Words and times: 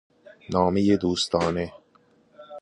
نامه 0.49 0.97
دوستانه 0.97 1.73